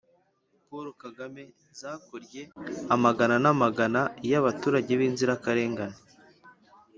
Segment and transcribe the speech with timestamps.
[0.67, 1.43] Paul Kagame
[1.79, 2.41] zakorye
[2.95, 5.97] amagana n'amagana y'abaturage b'inzirakarengane.